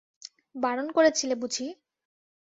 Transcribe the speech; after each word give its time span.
বারণ 0.55 0.87
করেছিলে 0.91 1.35
বুঝি! 1.35 1.67